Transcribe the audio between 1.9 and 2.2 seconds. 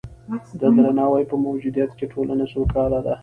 کې